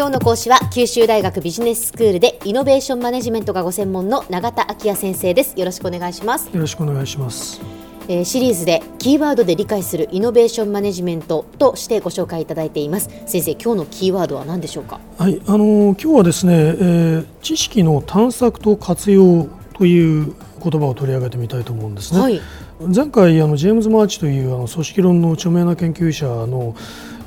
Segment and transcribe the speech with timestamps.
[0.00, 5.60] 今日の講師は九州大学ビジネススクールでイノベーションマネジメントがご専門の永田晃也先生です。
[5.60, 6.46] よろしくお願いします。
[6.46, 7.60] よろしくお願いします。
[8.08, 13.10] えー、シリーズでキーワードで理解するイノベーションマネジメントとしてご紹介いただいています。
[13.26, 15.00] 先生今日のキーワードは何でしょうか？
[15.18, 22.40] はいあのー、今日はですね、えー、知識の探索と活用という言葉を取り上げてみたいと思うんですね、はい、
[22.80, 26.74] 前回あのジェームズ・マーチというあの組織論の著名な研究者の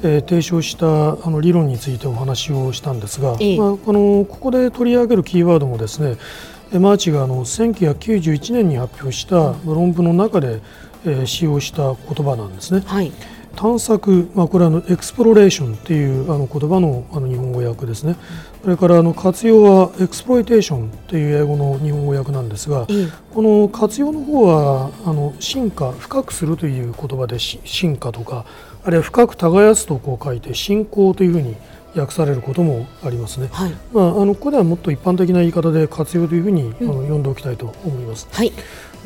[0.04, 0.86] えー、提唱した
[1.26, 6.18] あの理論についてお話をしたんですが、ええ、まあ、あのここで取り上げるキーワードもですね
[6.80, 10.62] マーチがあの1991年に発表した論文の中で、
[11.06, 12.82] えー、使用した言葉なんですね。
[12.86, 13.12] はい。
[13.56, 18.16] 探索、まあ、これはの exploration というあの言葉のあの日本語訳ですね、
[18.64, 22.88] それからあの活用は exploitation という英語の日本語訳なんですが、
[23.34, 28.46] この活用の方はあの進化、深くするという言葉で深化とか、
[28.86, 31.56] あるいは深く耕すとこう書いて進行というふうに
[31.96, 38.28] 訳されることもありますね、はい、まあ、あのここではもっと一般的な言い方で活用というふうに、あの読んでおきたいと思います。
[38.32, 38.52] はい、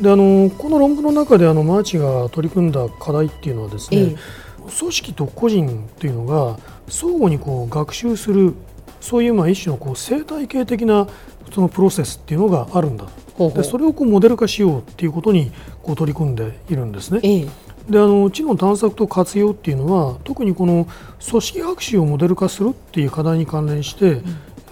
[0.00, 8.54] であのこの論文の中であのマーチが取り組んだ課題っていうのはですね、えー、組織と個人というのが相互にこう学習する
[9.00, 11.06] そういうまあ一種のこう生態系的な
[11.52, 13.06] そのプロセスっていうのがあるんだ。
[13.38, 17.20] でそれをこうモデル化しようっていうことにこう取り組んでいるんですね。
[17.22, 20.86] えーであの知の探索と活用っていうのは特にこの
[21.30, 24.20] 組織学習をモデル化するっていう課題に関連して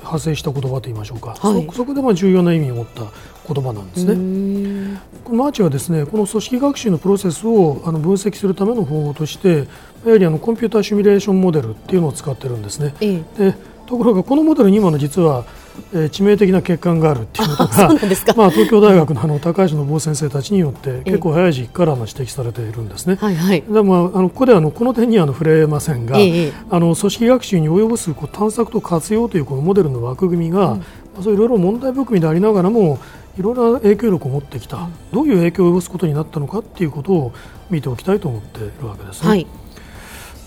[0.01, 3.05] 派生した言葉といいましょうか、はい、そこでまあ重要な意味を持った
[3.53, 5.01] 言葉なんですね。
[5.31, 9.67] マーチはですねこの組織学習のプロセスをあの分析するための方法として
[10.05, 12.95] やはりあのコンピューターシミュレーションモデルっていうのを使ってるんですね。
[13.01, 15.45] ええ、でところがこのモデルに今の実は
[15.93, 17.89] えー、致命的な欠陥があるっていうことが
[18.37, 23.17] まあ、東京大学のあの高橋信夫先生たちによって結構早い時期からの指摘されているんですね。
[23.17, 32.99] はいはい、でもあのここであのこの点には触れませんが、えあの組織学習に及ぼすこう探索と活用というこのモデルの枠組みが、うん、そういろいろ問題含みでありながらも
[33.39, 37.33] いろいろな影響力を持ってきた、うん、どういう影響を及ぼすことになったのかっていうことを
[37.71, 39.29] 見ておきたいと思っているわけですね。
[39.29, 39.47] はい。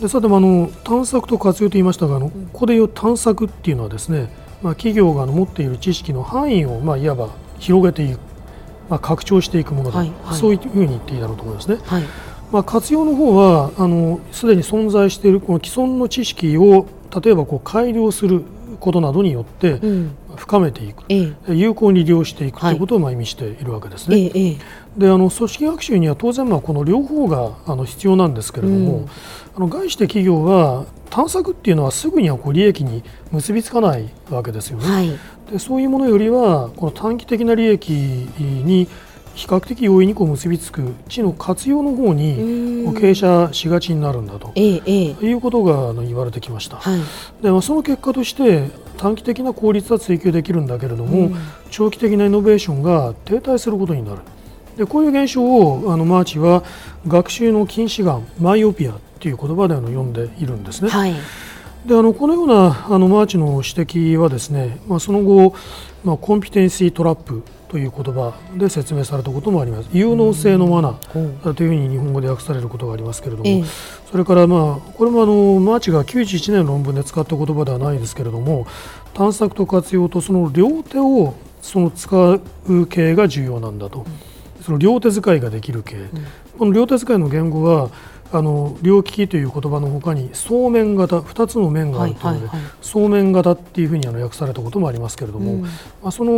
[0.01, 8.19] でさてあの探索と活用と言いましたがあのここでいう探索っていうのはですねまあ、企業が持っている知識の範囲を、まあ、いわば広げていく、
[8.89, 11.77] まあ、拡張していくものだ、はいはい、そういうふうに言っていいだろうと思いますね。
[11.85, 12.03] はい、
[12.51, 16.87] まあ、活用の方はあのすでに存在しているこの既存の知識を
[17.23, 18.43] 例えばこう改良する
[18.79, 19.79] ことなどによって
[20.39, 22.73] 深めていく、うん、有効に利用していくとい。
[22.75, 24.15] うことをまあ意味しているわけですね。
[24.15, 24.57] はい、
[24.97, 29.09] であの組織学習には当然まあこの両方があの必要なんですけれども、うん、
[29.55, 34.85] あの概して企業は探索っていうのはすぐにはこう利益に結びつかないわけですよね。
[34.85, 35.11] はい、
[35.51, 38.87] でそういうものよりはこの短期的な利益に
[39.39, 42.35] 比較的容易にこう結びつく地の活用の方に
[42.85, 46.99] こう傾斜しがちになるんだと、ええ、いうことがあの言われてきました、はい、
[47.41, 51.31] でまあ、その結果として短期的な効率は追求できるんだけれども、
[51.71, 54.19] 長期的なイノベーションが停滞することになる。
[54.75, 56.63] でこういう現象をあのマーチは
[57.07, 60.89] 学習の近視眼マイオピアという言葉であの読んでいるんですね。
[60.89, 61.13] はい。
[61.85, 65.55] であのこのようなあのマーチの指摘はですね、まあ、その後、
[66.03, 69.89] まあ、コンピテンシートラップという言葉で説明されたこともあります。
[69.93, 70.93] 有能性の罠
[71.53, 73.65] というふうに日本語で訳されることがありますけれども、
[74.11, 78.65] それから、まあ、これもあのマーチが91年の論文で使った言葉ではないですけれども
[79.13, 84.05] 探索と活用とその両手をその使う経営が重要なんだと、
[84.61, 86.09] その両手使いができる系、
[86.57, 87.91] この両手使いの言語は
[88.31, 95.69] あの両利きという言葉のほかに双面型2つの面があるというので、はいはいはい、双面型っていうふうにあの訳されたこともありますけれども、うん、ま
[96.03, 96.31] あ、その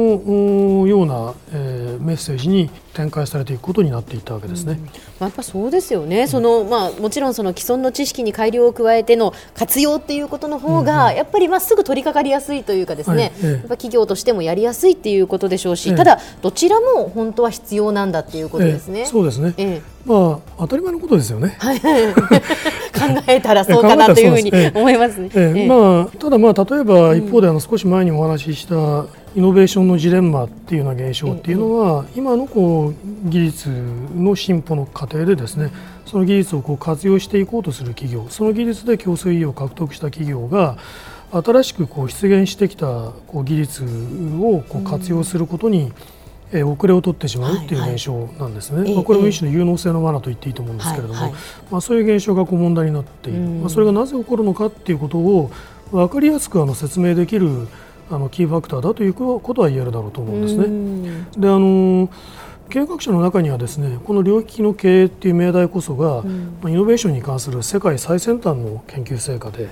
[0.88, 4.74] ような、えー、メッセージに展開されていくことになっていったわけですね。
[4.74, 4.88] うん、
[5.20, 19.06] やっぱそうですよね、そのまあ、もちろんその既存の知識に改良を加えての活用っていうことの方が、うんうん、やっぱりまあすぐ取り掛かりやすいというかですね、やっぱ企業としてもやりやすいっていうことでしょうし、え、ただどちらも本当は必要なんだっていうことですね。
[19.06, 21.58] そうですね、まあ当たり前のことですよね。
[21.62, 25.30] 考えたらそうかなというふうに思いますね。
[25.34, 25.68] ええ。
[25.68, 28.76] まあただまあ例えば一方であの少し前にお話しした
[29.36, 33.70] イノベーションのジレンマっていうような現象っていうのは今のこう技術
[34.16, 35.72] の進歩の過程でですね
[36.06, 40.78] その技術をこう活用していこうとする企業その技術で競争意義を獲得した企業が
[41.32, 43.84] 新しくこう出現してきたこう技術
[44.42, 45.94] をこう活用することに、うん
[46.54, 51.40] えー、遅れを取ってしまうっていう現象なんですね、はいはい、まあ、これも一種の有能性の罠と言っていいと思うんですけれども、はいはい、
[51.72, 55.52] まあ、そういう現象がこう問題になっている、まあ、それがなぜ起こるのかっていうことを
[55.92, 57.68] 分かりやすくあの説明できる
[58.10, 61.26] あのキーファクターだということは言えるだろうと思うんですね。
[61.38, 62.10] であの
[62.72, 69.70] 経営学者の中にはですねこの領域の経営っていう命題こそが、うん、まあ、イノベーションに関する世界最先端の研究成果で、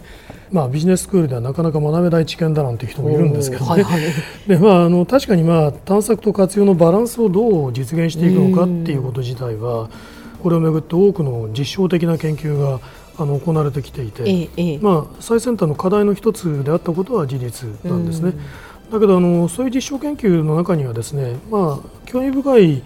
[0.51, 4.01] まあ、ビジネススクールではなかなか学べない知見だなんていう人もいるんですけどね、はいはい、
[4.47, 9.89] でまあ、あの確かに、まあ、探索と活用のバランスをどう実現していくのかっていうこと自体は
[10.43, 12.79] これをめぐって多くの実証的な研究が
[13.17, 18.33] あの行われてきていて、ええ、まあ、最先端の課題の一つであったことは事実なんですね。
[18.91, 22.83] だけどあのそういう実証研究の中にはですね、まあ、興味深い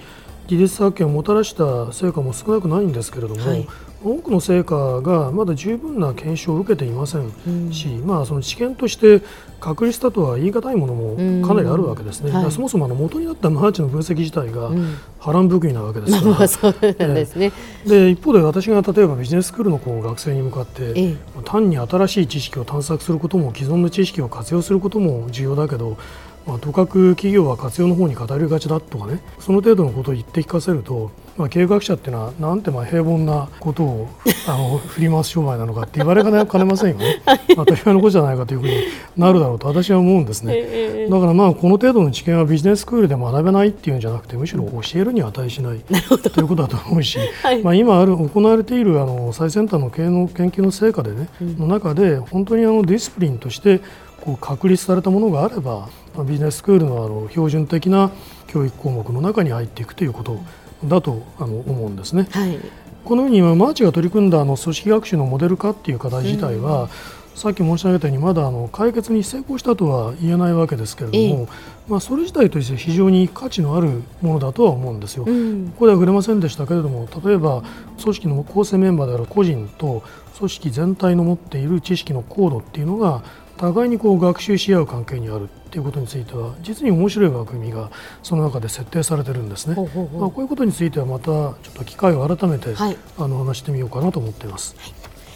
[0.47, 3.67] 技術発見をもたらした成果も少なくないんですけれども、はい、
[4.03, 9.21] 多くの成果がまだ十分な検証を受けていませんし、うん、まあ、その知見として
[9.59, 14.71] 確立したとは言い難いものもかなりあるわけですね、はい、そもそもあの元になったマーチの分析自体が
[15.19, 17.51] 波乱含みなわけですから、 そうね、
[17.87, 25.97] で一方で私が例えばビジネススクールのこう学生に向かって、ええ、単に新しい知識を探索することも既存の知識を活用することも重要だけど
[26.45, 34.09] まあ、とかく企業は活用の方に語りがちだとかねその程度のことを言って聞かせると、まあ、経営学者っていうのはなんてまあ平凡なことを
[34.47, 37.21] あの振り回す商売なのかって言われかねませんよね、
[37.55, 38.73] 当たり前のことじゃないかというふうに
[39.17, 53.79] なるだろうと私は思うんですね、だからまあこの程度の知見はビジネススクールで学べないっていうんじゃなくてむしろ教えるには値しない ということだと思うし、はい、まあ、今ある行われているあの最先端の経営の研究の成果でね、うん、の中で本当にあのディスプリンとして
[54.21, 55.87] こう確立されたものがあれば
[56.21, 58.11] ビジネススクールのあの標準的な
[58.47, 60.39] 教育項目の中に入っていくということ
[60.85, 62.27] だとあの思うんですね。
[62.31, 62.59] はい、
[63.03, 66.89] このようにマーチが取り組んだあの組織学習のモデル化っていう課題自体は、うん、
[67.35, 71.49] さっき申し上げたようにまだあの解決に成功したとは言えないわけですけれども、
[71.87, 75.23] まあ、それ自体として非常に価値のあるものだとは思うんですよ。
[75.25, 77.63] うん、ここでは触れませんでしたけれども例えば
[78.01, 80.03] 組織の構成メンバーである個人と
[80.37, 83.23] 組織全体の持っている知識の高度っていうのが
[83.57, 87.89] 互いにこう学習し合う関係にあるということについては実に面白い枠組みが
[88.21, 89.75] その中で設定されてるんですね。
[89.75, 94.75] ほうほうほうまあ、こういうことについてはまたちょっと機会を改めて、はい、あの話してみようかなと思っています。
[94.77, 94.93] はい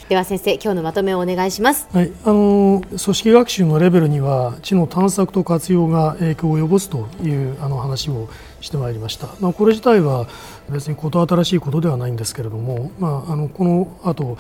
[0.10, 1.90] では先生今日のまとめをお願いします。
[1.92, 8.30] はい、あの組織学習のレベルには知の探索と活用が影響を及ぼすというあの話を
[8.62, 9.28] してまいりました。
[9.42, 10.28] まあこれ自体は
[10.69, 14.38] 別にこと新しいことではないんですけれども、まああのこの後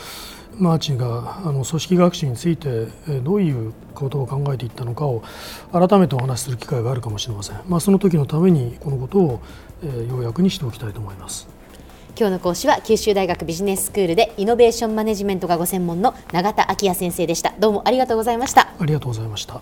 [0.57, 2.87] マーチがあの組織学習について
[3.23, 5.23] どういうことを考えていったのかを
[5.71, 9.41] 改めてお話しする機会があるかもしれません、まあ、その時のためにこのことを、
[9.83, 11.47] えー、要約にしておきたいと思います。
[12.19, 17.53] 今日の講師は九州大学ビジネススクールでイノベーションマネジメントがご専門の永田晃也先生でした。
[17.59, 18.73] どうもありがとうございました。
[18.79, 19.61] ありがとうございました